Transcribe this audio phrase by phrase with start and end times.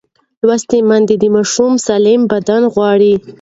[0.47, 3.13] لوستې میندې د ماشوم سالم بدن غواړي.